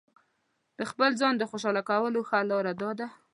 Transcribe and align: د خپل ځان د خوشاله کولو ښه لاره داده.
د 0.77 0.79
خپل 0.91 1.11
ځان 1.21 1.33
د 1.37 1.43
خوشاله 1.51 1.81
کولو 1.89 2.19
ښه 2.29 2.39
لاره 2.51 2.73
داده. 2.81 3.07